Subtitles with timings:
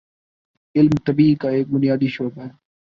[0.75, 2.49] علم طبیعی کا ایک بنیادی شعبہ ہے